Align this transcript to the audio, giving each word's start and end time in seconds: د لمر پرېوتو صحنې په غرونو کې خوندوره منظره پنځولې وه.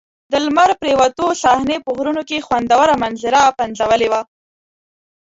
د 0.31 0.33
لمر 0.45 0.69
پرېوتو 0.81 1.25
صحنې 1.43 1.77
په 1.85 1.89
غرونو 1.97 2.21
کې 2.29 2.45
خوندوره 2.47 2.95
منظره 3.03 3.41
پنځولې 3.59 4.07
وه. 4.11 4.21